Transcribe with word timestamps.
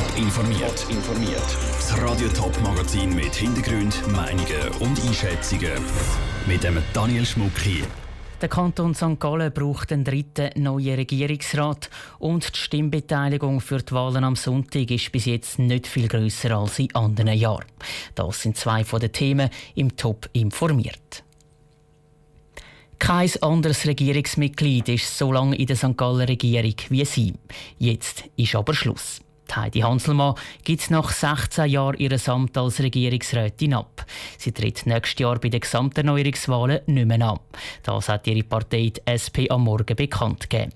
Top 0.00 0.16
informiert. 0.16 0.86
informiert. 0.88 1.58
Das 1.76 2.00
Radio 2.00 2.28
Top 2.28 2.58
Magazin 2.62 3.14
mit 3.14 3.34
Hintergrund, 3.34 4.00
Meinungen 4.12 4.68
und 4.78 4.98
Einschätzungen 5.04 5.72
mit 6.46 6.64
dem 6.64 6.78
Daniel 6.94 7.26
Schmuck 7.26 7.58
hier. 7.58 7.84
Der 8.40 8.48
Kanton 8.48 8.94
St. 8.94 9.20
Gallen 9.20 9.52
braucht 9.52 9.92
einen 9.92 10.04
dritten 10.04 10.62
neuen 10.62 10.94
Regierungsrat 10.94 11.90
und 12.18 12.54
die 12.54 12.58
Stimmbeteiligung 12.58 13.60
für 13.60 13.82
die 13.82 13.92
Wahlen 13.92 14.24
am 14.24 14.36
Sonntag 14.36 14.90
ist 14.90 15.12
bis 15.12 15.26
jetzt 15.26 15.58
nicht 15.58 15.86
viel 15.86 16.08
grösser 16.08 16.56
als 16.56 16.78
in 16.78 16.94
anderen 16.94 17.36
Jahren. 17.36 17.66
Das 18.14 18.40
sind 18.40 18.56
zwei 18.56 18.84
von 18.84 19.00
den 19.00 19.12
Themen 19.12 19.50
im 19.74 19.96
Top 19.96 20.30
informiert. 20.32 21.24
Kein 22.98 23.30
anderes 23.42 23.86
Regierungsmitglied 23.86 24.88
ist 24.88 25.18
so 25.18 25.30
lange 25.30 25.56
in 25.56 25.66
der 25.66 25.76
St. 25.76 25.96
Galler 25.96 26.26
Regierung 26.26 26.76
wie 26.88 27.04
sie. 27.04 27.34
Jetzt 27.78 28.24
ist 28.36 28.54
aber 28.54 28.72
Schluss. 28.72 29.20
Heidi 29.56 29.80
Hanselmann 29.80 30.34
gibt 30.64 30.90
nach 30.90 31.10
16 31.10 31.68
Jahren 31.70 31.98
ihr 31.98 32.16
Amt 32.26 32.56
als 32.56 32.80
Regierungsrätin 32.80 33.74
ab. 33.74 34.06
Sie 34.38 34.52
tritt 34.52 34.86
nächstes 34.86 35.20
Jahr 35.20 35.38
bei 35.38 35.48
den 35.48 35.60
Gesamterneuerungswahlen 35.60 36.80
nicht 36.86 37.06
mehr 37.06 37.20
an. 37.22 37.40
Das 37.82 38.08
hat 38.08 38.26
ihre 38.26 38.42
Partei 38.42 38.92
die 38.94 39.00
SP 39.06 39.50
am 39.50 39.64
Morgen 39.64 39.96
bekannt 39.96 40.48
gegeben. 40.48 40.72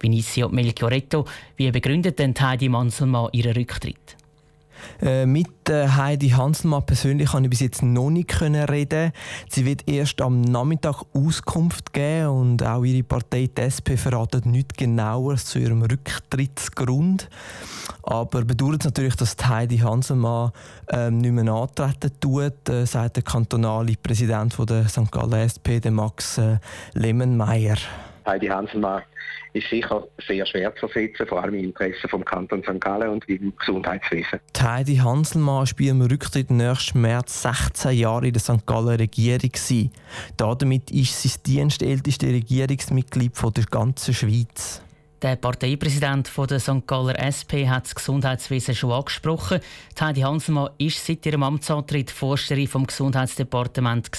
Vinicio 0.00 0.48
Melchioretto, 0.48 1.24
wie 1.56 1.70
begründet 1.70 2.18
denn 2.18 2.34
Heidi 2.38 2.68
Hanselmann 2.68 3.28
ihren 3.32 3.52
Rücktritt? 3.52 4.15
Äh, 5.00 5.26
mit 5.26 5.68
äh, 5.68 5.88
Heidi 5.88 6.30
Hanselmann 6.30 6.86
persönlich 6.86 7.30
konnte 7.30 7.46
ich 7.46 7.50
bis 7.50 7.60
jetzt 7.60 7.82
noch 7.82 8.10
nicht 8.10 8.40
reden. 8.40 9.12
Sie 9.48 9.64
wird 9.64 9.88
erst 9.88 10.20
am 10.22 10.40
Nachmittag 10.40 11.02
Auskunft 11.12 11.92
geben 11.92 12.28
und 12.28 12.62
auch 12.62 12.84
ihre 12.84 13.02
Partei, 13.02 13.48
die 13.56 13.62
SP, 13.62 13.96
verratet 13.96 14.46
nichts 14.46 14.76
genauer 14.76 15.36
zu 15.36 15.58
ihrem 15.58 15.82
Rücktrittsgrund. 15.82 17.28
Aber 18.02 18.44
bedauert 18.44 18.84
natürlich, 18.84 19.16
dass 19.16 19.36
Heidi 19.46 19.78
Hanselmann 19.78 20.52
ähm, 20.88 21.18
nicht 21.18 21.32
mehr 21.32 21.52
antreten 21.52 22.12
tut, 22.20 22.68
äh, 22.68 22.86
sagt 22.86 23.16
der 23.16 23.22
kantonale 23.22 23.94
Präsident 24.00 24.54
von 24.54 24.66
der 24.66 24.88
St. 24.88 25.10
Gallen 25.10 25.34
SP, 25.50 25.80
Max 25.90 26.38
äh, 26.38 26.58
Lemmenmeier. 26.94 27.76
Heidi 28.26 28.46
Hanselmann 28.48 29.02
ist 29.52 29.70
sicher 29.70 30.06
sehr 30.26 30.44
schwer 30.46 30.74
zu 30.76 30.86
ersetzen, 30.86 31.26
vor 31.26 31.42
allem 31.42 31.54
im 31.54 31.64
Interesse 31.64 32.08
vom 32.08 32.24
Kanton 32.24 32.62
St. 32.62 32.80
Gallen 32.80 33.08
und 33.08 33.28
im 33.28 33.54
Gesundheitswesen. 33.56 34.40
Die 34.54 34.62
Heidi 34.62 34.96
Hanselmann 34.96 35.66
spielt 35.66 35.92
im 35.92 36.02
Rücktritt 36.02 36.50
nächsten 36.50 37.00
März 37.00 37.42
16 37.42 37.96
Jahre 37.96 38.26
in 38.26 38.32
der 38.32 38.42
St. 38.42 38.66
Gallen 38.66 38.96
Regierung. 38.96 39.50
Damit 40.36 40.90
ist 40.90 41.22
sie 41.22 41.28
das 41.28 41.42
dienstälteste 41.42 42.26
Regierungsmitglied 42.26 43.32
der 43.56 43.64
ganzen 43.64 44.14
Schweiz. 44.14 44.82
Der 45.22 45.36
Parteipräsident 45.36 46.30
der 46.50 46.60
St. 46.60 46.86
Galler 46.86 47.18
SP 47.18 47.64
hat 47.66 47.86
das 47.86 47.94
Gesundheitswesen 47.94 48.74
schon 48.74 48.92
angesprochen. 48.92 49.60
Heidi 49.98 50.20
Hanselmann 50.20 50.70
ist 50.76 51.04
seit 51.04 51.24
ihrem 51.24 51.42
Amtsantritt 51.42 52.10
Vorsteherin 52.10 52.68
vom 52.68 52.86
Gesundheitsdepartement. 52.86 54.10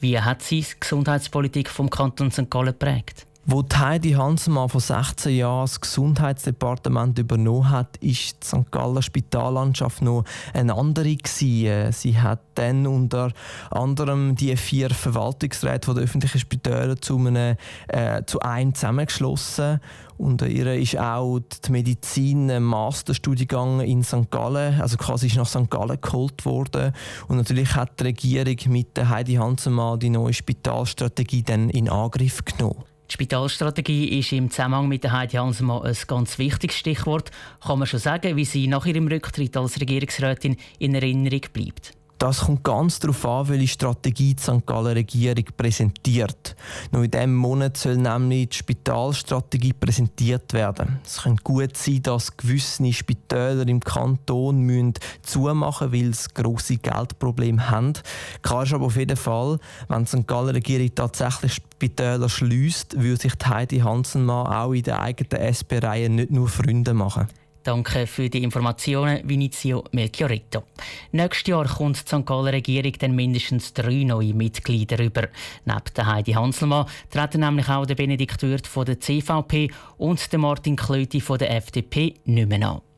Wie 0.00 0.20
hat 0.20 0.42
sie 0.42 0.60
die 0.60 0.80
Gesundheitspolitik 0.80 1.70
vom 1.70 1.88
Kanton 1.88 2.30
St. 2.30 2.50
Gallen 2.50 2.66
geprägt? 2.66 3.26
Wo 3.44 3.64
Heidi 3.74 4.12
Hanselmann 4.12 4.68
vor 4.68 4.80
16 4.80 5.34
Jahren 5.34 5.64
das 5.64 5.80
Gesundheitsdepartement 5.80 7.18
übernommen 7.18 7.70
hat, 7.70 7.96
ist 7.96 8.36
die 8.40 8.46
St. 8.46 8.70
Galler 8.70 9.02
Spitallandschaft 9.02 10.00
noch 10.00 10.22
eine 10.54 10.72
andere 10.76 11.16
gewesen. 11.16 11.90
Sie 11.90 12.20
hat 12.20 12.38
dann 12.54 12.86
unter 12.86 13.32
anderem 13.72 14.36
die 14.36 14.56
vier 14.56 14.90
Verwaltungsräte 14.90 15.92
der 15.92 16.04
öffentlichen 16.04 16.38
Spitäler 16.38 17.00
zu 17.00 17.18
einem, 17.18 17.56
äh, 17.88 18.22
zu 18.26 18.38
einem 18.38 18.76
zusammengeschlossen. 18.76 19.80
Unter 20.18 20.46
ihr 20.46 20.74
ist 20.74 20.96
auch 20.96 21.40
die 21.40 21.72
Medizin 21.72 22.48
ein 22.48 22.62
Masterstudiengang 22.62 23.80
in 23.80 24.04
St. 24.04 24.30
Gallen, 24.30 24.80
also 24.80 24.96
quasi 24.96 25.26
ist 25.26 25.36
nach 25.36 25.48
St. 25.48 25.68
Gallen 25.68 26.00
geholt 26.00 26.44
worden. 26.44 26.92
Und 27.26 27.38
natürlich 27.38 27.74
hat 27.74 27.98
die 27.98 28.04
Regierung 28.04 28.56
mit 28.68 28.96
Heidi 28.96 29.34
Hanselmann 29.34 29.98
die 29.98 30.10
neue 30.10 30.32
Spitalstrategie 30.32 31.42
dann 31.42 31.70
in 31.70 31.88
Angriff 31.88 32.44
genommen. 32.44 32.84
Die 33.08 33.14
Spitalstrategie 33.14 34.18
ist 34.18 34.32
im 34.32 34.50
Zusammenhang 34.50 34.88
mit 34.88 35.10
Heidi 35.10 35.36
Hanselmann 35.36 35.82
ein 35.82 35.96
ganz 36.06 36.38
wichtiges 36.38 36.76
Stichwort. 36.76 37.30
Kann 37.60 37.78
man 37.78 37.86
schon 37.86 38.00
sagen, 38.00 38.36
wie 38.36 38.44
sie 38.44 38.66
nach 38.68 38.86
ihrem 38.86 39.06
Rücktritt 39.06 39.56
als 39.56 39.80
Regierungsrätin 39.80 40.56
in 40.78 40.94
Erinnerung 40.94 41.42
bleibt? 41.52 41.92
Das 42.22 42.42
kommt 42.42 42.62
ganz 42.62 43.00
darauf 43.00 43.26
an, 43.26 43.48
welche 43.48 43.66
Strategie 43.66 44.34
die 44.34 44.40
St. 44.40 44.64
Gallen 44.64 44.92
Regierung 44.92 45.44
präsentiert. 45.56 46.54
Noch 46.92 47.02
in 47.02 47.10
diesem 47.10 47.34
Monat 47.34 47.76
soll 47.76 47.96
nämlich 47.96 48.50
die 48.50 48.58
Spitalstrategie 48.58 49.72
präsentiert 49.72 50.52
werden. 50.52 51.00
Es 51.04 51.22
könnte 51.22 51.42
gut 51.42 51.76
sein, 51.76 52.00
dass 52.02 52.36
gewisse 52.36 52.92
Spitäler 52.92 53.66
im 53.66 53.80
Kanton 53.80 54.60
müssen 54.60 54.94
zumachen 55.22 55.90
müssen, 55.90 56.06
weil 56.06 56.14
sie 56.14 56.28
grosse 56.32 56.76
Geldprobleme 56.76 57.68
haben. 57.68 57.94
Klar 58.42 58.62
ist 58.62 58.72
aber 58.72 58.86
auf 58.86 58.96
jeden 58.96 59.16
Fall, 59.16 59.58
wenn 59.88 60.04
die 60.04 60.10
St. 60.10 60.28
Gallen 60.28 60.50
Regierung 60.50 60.94
tatsächlich 60.94 61.54
Spitäler 61.54 62.28
schließt, 62.28 63.02
würde 63.02 63.20
sich 63.20 63.32
Heidi 63.44 63.80
Hansenmann 63.80 64.46
auch 64.46 64.74
in 64.74 64.84
der 64.84 65.00
eigenen 65.00 65.42
SP-Reihe 65.42 66.08
nicht 66.08 66.30
nur 66.30 66.46
Freunde 66.46 66.94
machen. 66.94 67.26
Danke 67.62 68.08
für 68.08 68.28
die 68.28 68.42
Informationen, 68.42 69.20
Vinicio 69.28 69.84
Melchioretto. 69.92 70.64
Nächstes 71.12 71.46
Jahr 71.48 71.66
kommt 71.66 71.96
die 71.96 72.08
St. 72.08 72.26
Galler 72.26 72.52
Regierung 72.52 72.92
dann 72.98 73.14
mindestens 73.14 73.72
drei 73.72 74.02
neue 74.02 74.34
Mitglieder 74.34 74.98
über. 74.98 75.28
Neben 75.64 76.06
Heidi 76.06 76.32
Hanselmann 76.32 76.86
treten 77.10 77.40
nämlich 77.40 77.68
auch 77.68 77.86
der 77.86 77.94
Benedikt 77.94 78.42
Würth 78.42 78.66
von 78.66 78.84
der 78.84 78.98
CVP 78.98 79.70
und 79.96 80.32
der 80.32 80.38
Martin 80.40 80.74
Klöti 80.74 81.20
von 81.20 81.38
der 81.38 81.54
FDP 81.54 82.14
nicht 82.24 82.48
mehr 82.48 82.68
an. 82.68 82.91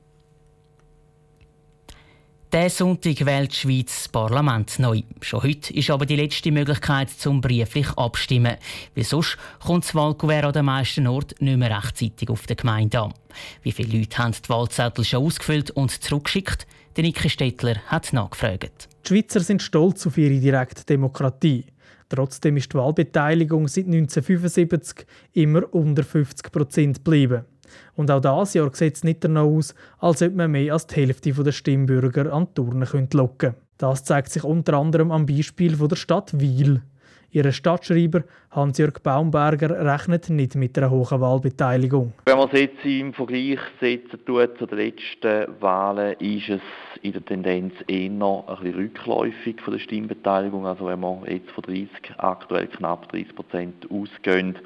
Diesen 2.54 2.68
Sonntag 2.68 3.26
wählt 3.26 3.50
die 3.50 3.56
Schweiz 3.56 4.02
das 4.04 4.08
Parlament 4.08 4.78
neu. 4.78 5.02
Schon 5.20 5.42
heute 5.42 5.74
ist 5.74 5.90
aber 5.90 6.06
die 6.06 6.14
letzte 6.14 6.52
Möglichkeit 6.52 7.10
zum 7.10 7.40
brieflich 7.40 7.88
abstimmen. 7.96 8.58
Wie 8.94 9.02
sonst 9.02 9.38
kommt 9.58 9.82
das 9.82 9.96
Wahlkuvert 9.96 10.44
an 10.44 10.52
den 10.52 10.64
meisten 10.66 11.08
Orten 11.08 11.44
nicht 11.44 11.58
mehr 11.58 11.76
rechtzeitig 11.76 12.30
auf 12.30 12.46
der 12.46 12.54
Gemeinde 12.54 13.00
an. 13.00 13.14
Wie 13.62 13.72
viele 13.72 13.98
Leute 13.98 14.18
haben 14.18 14.36
die 14.40 14.48
Wahlzettel 14.48 15.04
schon 15.04 15.24
ausgefüllt 15.24 15.72
und 15.72 15.90
zurückgeschickt? 15.90 16.68
Der 16.94 17.02
Niki 17.02 17.28
Stettler 17.28 17.74
hat 17.88 18.12
nachgefragt. 18.12 18.88
Die 19.04 19.08
Schweizer 19.08 19.40
sind 19.40 19.60
stolz 19.60 20.06
auf 20.06 20.16
ihre 20.16 20.38
direkte 20.38 20.84
Demokratie. 20.84 21.64
Trotzdem 22.08 22.56
ist 22.56 22.72
die 22.72 22.76
Wahlbeteiligung 22.76 23.66
seit 23.66 23.86
1975 23.86 25.04
immer 25.32 25.74
unter 25.74 26.04
50 26.04 26.52
Prozent 26.52 27.04
geblieben. 27.04 27.46
Und 27.96 28.10
auch 28.10 28.20
dieses 28.20 28.54
Jahr 28.54 28.70
sieht 28.74 28.96
es 28.96 29.04
nicht 29.04 29.24
danach 29.24 29.42
aus, 29.42 29.74
als 29.98 30.22
ob 30.22 30.34
man 30.34 30.50
mehr 30.50 30.72
als 30.72 30.86
die 30.86 30.96
Hälfte 30.96 31.32
der 31.32 31.52
Stimmbürger 31.52 32.32
an 32.32 32.46
die 32.46 32.54
Turnen 32.54 32.86
locken 33.12 33.38
könnte. 33.38 33.54
Das 33.78 34.04
zeigt 34.04 34.30
sich 34.30 34.44
unter 34.44 34.74
anderem 34.74 35.10
am 35.10 35.26
Beispiel 35.26 35.76
der 35.76 35.96
Stadt 35.96 36.38
Wiel. 36.38 36.82
Ihr 37.34 37.50
Stadtschreiber 37.50 38.22
Hans-Jörg 38.52 39.02
Baumberger 39.02 39.84
rechnet 39.84 40.30
nicht 40.30 40.54
mit 40.54 40.78
einer 40.78 40.90
hohen 40.90 41.20
Wahlbeteiligung. 41.20 42.12
Wenn 42.26 42.38
man 42.38 42.48
es 42.52 42.60
jetzt 42.60 42.84
im 42.84 43.12
Vergleich 43.12 43.58
setzen 43.80 44.24
tut 44.24 44.56
zu 44.56 44.66
den 44.66 44.78
letzten 44.78 45.60
Wahlen, 45.60 46.14
ist 46.20 46.48
es 46.48 46.60
in 47.02 47.10
der 47.10 47.24
Tendenz 47.24 47.74
eher 47.88 48.08
ein 48.08 48.20
bisschen 48.20 48.74
rückläufig 48.76 49.60
von 49.60 49.74
der 49.74 49.80
Stimmbeteiligung. 49.80 50.64
Also 50.64 50.86
wenn 50.86 51.00
man 51.00 51.24
jetzt 51.26 51.50
von 51.50 51.64
30, 51.64 51.88
aktuell 52.18 52.68
knapp 52.68 53.08
30 53.08 53.34
Prozent 53.34 53.90
ausgehen, 53.90 54.56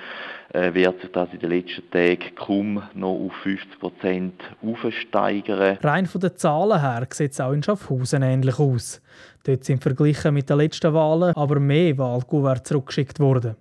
äh, 0.53 0.72
wird 0.75 1.00
sich 1.00 1.12
das 1.12 1.28
in 1.32 1.41
den 1.41 1.50
letzten 1.50 1.91
Tagen 1.91 2.34
kaum 2.34 2.82
noch 2.94 3.26
auf 3.26 3.32
50 3.42 3.78
Prozent 3.78 4.42
aufsteigern. 4.62 5.78
Rein 5.82 6.06
von 6.06 6.20
den 6.20 6.36
Zahlen 6.36 6.81
her 6.81 7.06
sieht 7.12 7.32
es 7.32 7.41
auch 7.41 7.53
in 7.53 7.62
Schaffhausen 7.62 8.22
ähnlich 8.22 8.59
aus. 8.59 9.00
Dort 9.44 9.64
sind 9.64 9.82
verglichen 9.82 10.34
mit 10.34 10.48
den 10.50 10.59
letzten 10.59 10.92
Wahlen 10.94 11.34
aber 11.34 11.60
mehr 11.60 11.97
Wahlkuvert 11.98 12.66
zurückgeschickt 12.66 13.20
worden. 13.20 13.56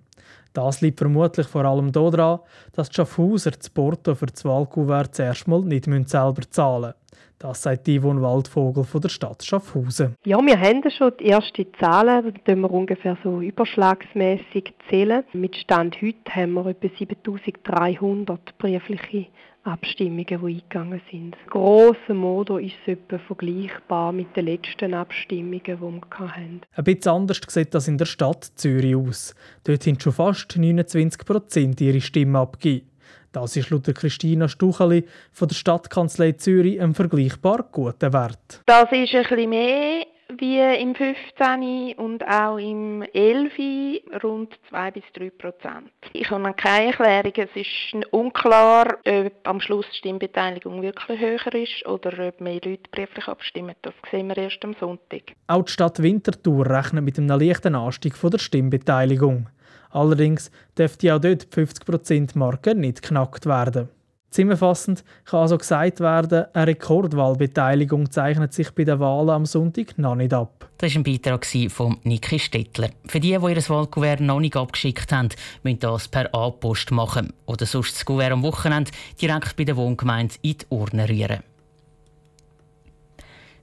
Das 0.58 0.80
liegt 0.80 0.98
vermutlich 0.98 1.46
vor 1.46 1.64
allem 1.64 1.92
daran, 1.92 2.40
dass 2.72 2.88
die 2.88 2.96
Schaffhauser 2.96 3.52
das 3.52 3.70
Porto 3.70 4.16
für 4.16 4.26
das 4.26 4.44
Wahlkuvert 4.44 5.14
zuerst 5.14 5.46
mal 5.46 5.60
nicht 5.60 5.84
selber 5.84 6.42
zahlen 6.50 6.94
müssen. 6.94 7.28
Das 7.38 7.62
sagt 7.62 7.86
Yvonne 7.86 8.20
Waldvogel 8.20 8.82
von 8.82 9.00
der 9.00 9.08
Stadt 9.08 9.44
Schaffhausen. 9.44 10.16
Ja, 10.26 10.44
wir 10.44 10.60
haben 10.60 10.82
schon 10.90 11.12
die 11.20 11.28
ersten 11.28 11.66
Zahlen, 11.78 12.34
die 12.44 12.56
wir 12.56 12.70
ungefähr 12.72 13.16
so 13.22 13.40
überschlagsmäßig 13.40 14.74
zählen. 14.90 15.22
Mit 15.32 15.54
Stand 15.54 16.02
heute 16.02 16.34
haben 16.34 16.54
wir 16.54 16.66
etwa 16.66 16.88
7300 16.98 18.58
briefliche 18.58 19.26
Abstimmungen, 19.68 20.26
die 20.26 20.34
eingegangen 20.34 21.00
sind. 21.10 21.36
Grosso 21.48 22.14
modo 22.14 22.58
ist 22.58 22.74
es 22.86 22.94
etwa 22.94 23.18
vergleichbar 23.18 24.12
mit 24.12 24.34
den 24.36 24.46
letzten 24.46 24.94
Abstimmungen, 24.94 25.60
die 25.62 25.80
wir 25.80 26.00
hatten. 26.18 26.60
Ein 26.74 26.84
bisschen 26.84 27.12
anders 27.12 27.40
sieht 27.46 27.74
das 27.74 27.86
in 27.88 27.98
der 27.98 28.06
Stadt 28.06 28.44
Zürich 28.56 28.96
aus. 28.96 29.34
Dort 29.64 29.82
sind 29.82 30.02
schon 30.02 30.12
fast 30.12 30.56
29 30.56 31.24
Prozent 31.24 31.80
ihre 31.80 32.00
Stimme 32.00 32.38
abgegeben. 32.38 32.88
Das 33.32 33.56
ist 33.56 33.70
laut 33.70 33.84
Christina 33.94 34.48
Stucheli 34.48 35.04
von 35.32 35.48
der 35.48 35.54
Stadtkanzlei 35.54 36.32
Zürich 36.32 36.80
ein 36.80 36.94
vergleichbar 36.94 37.68
guter 37.70 38.12
Wert. 38.12 38.62
Das 38.64 38.90
ist 38.90 39.14
ein 39.14 39.22
bisschen 39.22 39.50
mehr 39.50 40.06
wie 40.36 40.60
im 40.60 40.94
15. 40.94 41.94
und 41.96 42.22
auch 42.26 42.58
im 42.58 43.02
11. 43.02 44.22
rund 44.22 44.58
2 44.68 44.90
bis 44.90 45.02
3 45.14 45.30
Prozent. 45.30 45.90
Ich 46.12 46.30
habe 46.30 46.52
keine 46.54 46.92
Erklärung. 46.92 47.32
Es 47.34 47.56
ist 47.56 48.06
unklar, 48.12 48.98
ob 49.06 49.32
am 49.44 49.60
Schluss 49.60 49.86
die 49.92 49.98
Stimmbeteiligung 49.98 50.82
wirklich 50.82 51.18
höher 51.18 51.54
ist 51.54 51.86
oder 51.86 52.28
ob 52.28 52.40
mehr 52.40 52.60
Leute 52.64 52.90
brieflich 52.90 53.26
abstimmen. 53.26 53.74
Das 53.82 53.94
sehen 54.10 54.28
wir 54.28 54.36
erst 54.36 54.64
am 54.64 54.74
Sonntag. 54.78 55.22
Auch 55.46 55.62
die 55.62 55.72
Stadt 55.72 56.02
Winterthur 56.02 56.68
rechnet 56.68 57.04
mit 57.04 57.18
einem 57.18 57.40
leichten 57.40 57.74
Anstieg 57.74 58.14
der 58.22 58.38
Stimmbeteiligung. 58.38 59.48
Allerdings 59.90 60.50
dürfte 60.76 61.14
auch 61.14 61.20
dort 61.20 61.56
die 61.56 61.60
50%-Marke 61.60 62.74
nicht 62.74 63.02
geknackt 63.02 63.46
werden. 63.46 63.88
Zusammenfassend 64.30 65.04
kann 65.24 65.40
also 65.40 65.56
gesagt 65.56 66.00
werden, 66.00 66.44
eine 66.52 66.66
Rekordwahlbeteiligung 66.66 68.10
zeichnet 68.10 68.52
sich 68.52 68.70
bei 68.72 68.84
den 68.84 69.00
Wahlen 69.00 69.30
am 69.30 69.46
Sonntag 69.46 69.96
noch 69.96 70.16
nicht 70.16 70.34
ab. 70.34 70.68
Das 70.76 70.94
war 70.94 71.00
ein 71.00 71.02
Beitrag 71.02 71.46
von 71.70 71.96
Niki 72.04 72.38
Stettler. 72.38 72.90
Für 73.06 73.20
die, 73.20 73.28
die 73.28 73.34
ihr 73.34 73.68
Wahlkuvert 73.68 74.20
noch 74.20 74.38
nicht 74.38 74.54
abgeschickt 74.54 75.10
haben, 75.12 75.30
müssen 75.62 75.80
das 75.80 76.08
per 76.08 76.32
A-Post 76.34 76.90
machen 76.90 77.32
oder 77.46 77.64
sonst 77.64 77.94
das 77.94 78.04
Kuvert 78.04 78.32
am 78.32 78.42
Wochenende 78.42 78.90
direkt 79.20 79.56
bei 79.56 79.64
der 79.64 79.76
Wohngemeinde 79.76 80.34
in 80.42 80.58
die 80.58 80.66
Urne 80.68 81.08
rühren. 81.08 81.42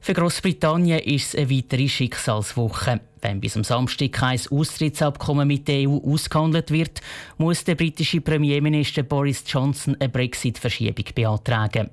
Für 0.01 0.13
Großbritannien 0.13 0.99
ist 0.99 1.33
es 1.33 1.35
eine 1.35 1.49
weitere 1.49 1.87
Schicksalswoche. 1.87 2.99
Wenn 3.25 3.39
bis 3.39 3.55
am 3.55 3.63
Samstag 3.63 4.11
kein 4.11 4.39
Austrittsabkommen 4.51 5.47
mit 5.47 5.67
der 5.67 5.89
EU 5.89 5.97
ausgehandelt 6.13 6.69
wird, 6.69 7.01
muss 7.39 7.63
der 7.63 7.73
britische 7.73 8.21
Premierminister 8.21 9.01
Boris 9.01 9.43
Johnson 9.47 9.97
eine 9.99 10.09
Brexit-Verschiebung 10.09 11.05
beantragen. 11.15 11.89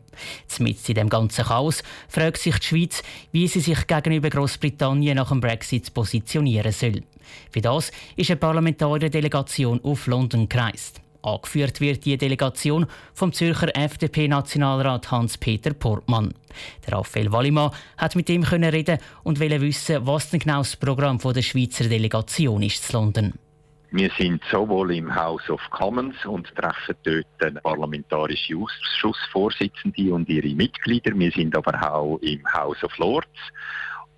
Mit 0.58 0.86
in 0.90 0.94
dem 0.94 1.08
ganzen 1.08 1.46
Chaos 1.46 1.82
fragt 2.06 2.36
sich 2.36 2.58
die 2.58 2.66
Schweiz, 2.66 3.02
wie 3.32 3.48
sie 3.48 3.60
sich 3.60 3.86
gegenüber 3.86 4.28
Großbritannien 4.28 5.16
nach 5.16 5.30
dem 5.30 5.40
Brexit 5.40 5.94
positionieren 5.94 6.70
soll. 6.70 7.02
Für 7.50 7.62
das 7.62 7.92
ist 8.14 8.30
eine 8.30 8.36
Parlamentarierdelegation 8.36 9.80
auf 9.82 10.06
London 10.08 10.50
gereist. 10.50 11.01
Angeführt 11.22 11.80
wird 11.80 12.04
die 12.04 12.18
Delegation 12.18 12.86
vom 13.14 13.32
Zürcher 13.32 13.76
FDP-Nationalrat 13.76 15.10
Hans-Peter 15.10 15.72
Portmann. 15.72 16.34
Der 16.86 16.98
Raphael 16.98 17.30
Wallimann 17.30 17.70
hat 17.96 18.16
mit 18.16 18.28
ihm 18.28 18.42
reden 18.42 18.98
und 19.22 19.40
wollte 19.40 19.60
wissen, 19.60 20.06
was 20.06 20.30
denn 20.30 20.40
genau 20.40 20.58
das 20.58 20.76
Programm 20.76 21.18
der 21.18 21.42
Schweizer 21.42 21.84
Delegation 21.88 22.62
ist 22.62 22.88
zu 22.88 22.94
London. 22.94 23.34
Wir 23.94 24.10
sind 24.18 24.42
sowohl 24.50 24.94
im 24.94 25.14
House 25.14 25.48
of 25.50 25.60
Commons 25.70 26.16
und 26.24 26.48
treffen 26.56 26.96
dort 27.02 27.62
parlamentarische 27.62 28.56
Ausschussvorsitzende 28.56 30.14
und 30.14 30.28
ihre 30.30 30.54
Mitglieder. 30.54 31.12
Wir 31.14 31.30
sind 31.30 31.54
aber 31.54 31.92
auch 31.92 32.16
im 32.22 32.40
House 32.54 32.82
of 32.82 32.96
Lords 32.96 33.28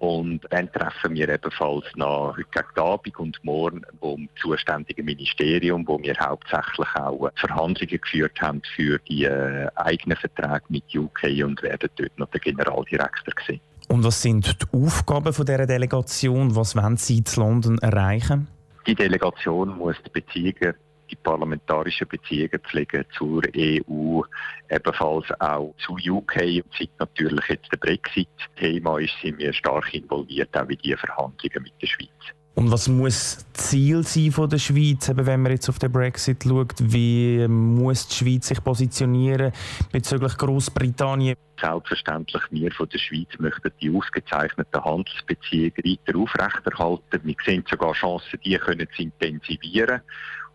und 0.04 0.40
dann 0.50 0.70
treffen 0.70 1.14
wir 1.14 1.30
ebenfalls 1.30 1.86
noch 1.96 2.36
heute 2.36 2.44
gegen 2.52 2.86
Abend 2.86 3.18
und 3.18 3.42
morgen 3.42 3.82
vom 4.00 4.28
zuständigen 4.40 5.06
Ministerium, 5.06 5.88
wo 5.88 5.98
wir 5.98 6.14
hauptsächlich 6.20 6.88
auch 6.96 7.30
Verhandlungen 7.36 8.00
geführt 8.02 8.38
haben 8.38 8.60
für 8.76 8.98
die 9.08 9.24
äh, 9.24 9.66
eigenen 9.76 10.18
Verträge 10.18 10.64
mit 10.68 10.84
UK 10.94 11.42
und 11.42 11.62
werden 11.62 11.88
dort 11.96 12.18
noch 12.18 12.28
den 12.28 12.40
Generaldirektor 12.42 13.32
sehen. 13.46 13.60
Und 13.88 14.04
was 14.04 14.20
sind 14.20 14.58
die 14.60 14.76
Aufgaben 14.76 15.32
von 15.32 15.46
dieser 15.46 15.66
Delegation? 15.66 16.54
Was 16.54 16.76
wollen 16.76 16.98
Sie 16.98 17.18
in 17.18 17.24
London 17.36 17.78
erreichen? 17.78 18.48
Die 18.86 18.94
Delegation 18.94 19.78
muss 19.78 19.96
die 20.04 20.10
Beziehungen 20.10 20.74
die 21.10 21.16
parlamentarischen 21.16 22.08
Beziehungen 22.08 22.60
pflegen 22.60 23.04
zur 23.16 23.42
EU, 23.56 24.22
ebenfalls 24.70 25.26
auch 25.40 25.74
zu 25.84 25.94
UK. 25.94 26.62
Seit 26.78 26.90
natürlich 26.98 27.48
jetzt 27.48 27.70
der 27.72 27.78
Brexit-Thema 27.78 28.98
ist, 28.98 29.14
sind 29.22 29.38
wir 29.38 29.52
stark 29.52 29.92
involviert, 29.94 30.56
auch 30.56 30.68
in 30.68 30.78
die 30.78 30.96
Verhandlungen 30.96 31.62
mit 31.62 31.72
der 31.80 31.86
Schweiz. 31.86 32.34
Und 32.56 32.70
was 32.70 32.88
muss 32.88 33.44
das 33.52 33.64
Ziel 33.70 34.04
sein 34.04 34.30
von 34.30 34.48
der 34.48 34.58
Schweiz, 34.58 35.08
eben 35.08 35.26
wenn 35.26 35.42
man 35.42 35.52
jetzt 35.52 35.68
auf 35.68 35.80
den 35.80 35.90
Brexit 35.90 36.44
schaut? 36.44 36.74
Wie 36.78 37.48
muss 37.48 38.06
die 38.06 38.14
Schweiz 38.14 38.46
sich 38.46 38.62
positionieren 38.62 39.50
bezüglich 39.90 40.36
Großbritannien? 40.36 41.36
Selbstverständlich, 41.60 42.42
wir 42.50 42.72
von 42.72 42.88
der 42.88 42.98
Schweiz 42.98 43.28
möchten 43.38 43.70
die 43.80 43.94
ausgezeichneten 43.94 44.84
Handelsbeziehungen 44.84 45.72
weiter 45.76 46.18
aufrechterhalten. 46.18 47.20
Wir 47.22 47.36
sehen 47.44 47.64
sogar 47.70 47.92
Chancen, 47.92 48.40
die 48.44 48.56
können 48.58 48.86
zu 48.94 49.02
intensivieren 49.02 50.00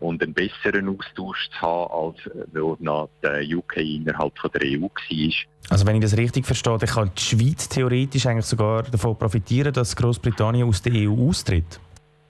und 0.00 0.22
einen 0.22 0.34
besseren 0.34 0.88
Austausch 0.88 1.50
zu 1.50 1.60
haben, 1.60 1.92
als 1.92 2.80
noch 2.80 3.10
der 3.22 3.42
UK 3.42 3.76
innerhalb 3.78 4.38
von 4.38 4.50
der 4.52 4.62
EU 4.64 4.82
war. 4.82 5.32
Also 5.68 5.86
wenn 5.86 5.96
ich 5.96 6.02
das 6.02 6.16
richtig 6.16 6.46
verstehe, 6.46 6.78
kann 6.78 7.10
die 7.16 7.22
Schweiz 7.22 7.68
theoretisch 7.68 8.26
eigentlich 8.26 8.46
sogar 8.46 8.82
davon 8.82 9.16
profitieren, 9.16 9.72
dass 9.72 9.94
Großbritannien 9.94 10.66
aus 10.66 10.82
der 10.82 10.92
EU 10.94 11.28
austritt? 11.28 11.80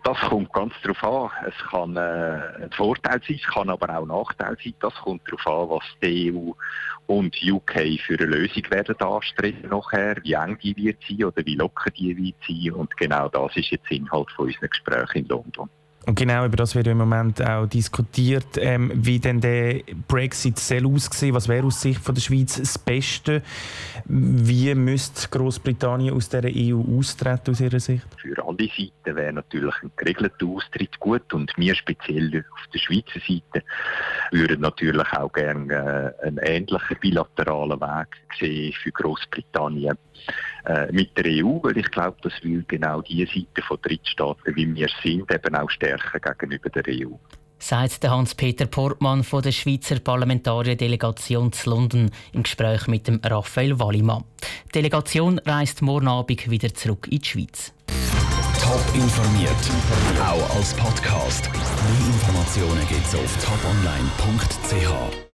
Das 0.03 0.19
kommt 0.19 0.53
ganz 0.53 0.73
darauf 0.83 1.05
an. 1.05 1.47
Es 1.47 1.69
kann 1.69 1.97
äh, 1.97 2.63
ein 2.65 2.71
Vorteil 2.73 3.21
sein, 3.27 3.37
es 3.37 3.53
kann 3.53 3.69
aber 3.69 3.91
auch 3.91 4.03
ein 4.03 4.09
Nachteil 4.09 4.57
sein. 4.63 4.75
Das 4.81 4.95
kommt 4.95 5.23
darauf 5.27 5.47
an, 5.47 5.77
was 5.77 5.85
die 6.03 6.33
EU 6.33 6.53
und 7.07 7.37
UK 7.43 8.01
für 8.07 8.19
eine 8.19 8.27
Lösung 8.27 8.63
werden 8.71 8.97
anstreben 8.99 9.69
nachher, 9.69 10.17
wie 10.23 10.33
eng 10.33 10.59
die 10.63 10.77
wird 10.77 10.99
sein 11.07 11.25
oder 11.25 11.45
wie 11.45 11.57
locker 11.57 11.91
die 11.91 12.17
wird 12.17 12.37
sein. 12.47 12.73
Und 12.73 12.97
genau 12.97 13.29
das 13.29 13.55
ist 13.57 13.71
jetzt 13.71 13.91
Inhalt 13.91 14.31
von 14.33 14.47
unseren 14.47 14.71
Gesprächen 14.71 15.19
in 15.19 15.29
London. 15.29 15.71
Und 16.07 16.15
genau 16.15 16.47
über 16.47 16.57
das 16.57 16.75
wird 16.75 16.87
im 16.87 16.97
Moment 16.97 17.47
auch 17.47 17.67
diskutiert, 17.67 18.57
ähm, 18.57 18.91
wie 18.95 19.19
denn 19.19 19.41
der 19.41 19.81
Brexit 20.09 20.59
soll 20.59 20.87
aussehen. 20.87 21.35
Was 21.35 21.47
wäre 21.47 21.67
aus 21.67 21.83
Sicht 21.83 22.01
von 22.01 22.15
der 22.15 22.23
Schweiz 22.23 22.57
das 22.57 22.79
Beste? 22.79 23.43
Wie 24.07 24.75
müsste 24.75 25.29
Großbritannien 25.29 26.15
aus 26.15 26.31
der 26.31 26.45
EU 26.47 26.81
austreten 26.99 27.51
aus 27.51 27.61
Ihrer 27.61 27.81
Sicht? 27.81 28.07
Für 28.19 28.47
alle 28.47 28.67
Seiten 28.69 29.17
wäre 29.17 29.33
natürlich 29.35 29.75
ein 29.83 29.91
geregelter 29.95 30.47
Austritt 30.47 30.99
gut 30.99 31.33
und 31.35 31.53
wir 31.59 31.75
speziell 31.75 32.45
auf 32.51 32.67
der 32.73 32.79
Schweizer 32.79 33.21
Seite 33.21 33.65
würden 34.31 34.61
natürlich 34.63 35.13
auch 35.13 35.33
gerne 35.33 36.15
äh, 36.23 36.27
einen 36.27 36.39
ähnlichen 36.39 36.97
bilateralen 36.99 37.81
Weg 37.81 38.09
sehen 38.39 38.73
für 38.73 38.91
Großbritannien 38.91 39.99
äh, 40.65 40.91
mit 40.93 41.17
der 41.17 41.25
EU, 41.27 41.59
weil 41.63 41.77
ich 41.79 41.91
glaube, 41.91 42.17
das 42.23 42.33
will 42.43 42.65
genau 42.67 43.03
die 43.03 43.25
Seite 43.27 43.67
von 43.67 43.79
Drittstaaten, 43.83 44.57
wie 44.57 44.75
wir 44.75 44.89
sind, 45.03 45.31
eben 45.31 45.55
auch 45.55 45.71
stärken 45.71 46.21
gegenüber 46.39 46.71
der 46.71 46.85
EU. 46.89 47.15
Sagt 47.63 48.09
Hans-Peter 48.09 48.67
Portmann 48.67 49.23
von 49.23 49.43
der 49.43 49.53
Schweizer 49.53 50.01
Parlamentarierdelegation 50.01 51.53
zu 51.53 51.69
London 51.69 52.11
im 52.33 52.43
Gespräch 52.43 52.87
mit 52.87 53.07
dem 53.07 53.21
Raphael 53.23 53.79
Wallimann. 53.79 54.25
Die 54.69 54.73
Delegation 54.73 55.39
reist 55.41 55.83
morgen 55.83 56.09
Abend 56.09 56.51
wieder 56.51 56.73
zurück 56.73 57.07
in 57.11 57.19
die 57.19 57.29
Schweiz. 57.29 57.75
Top 58.63 58.83
informiert, 58.95 59.51
auch 60.23 60.57
als 60.57 60.75
Podcast. 60.75 61.51
Mehr 61.53 62.07
Informationen 62.07 62.89
gibt 62.89 63.05
es 63.05 63.15
auf 63.15 63.45
toponline.ch. 63.45 65.29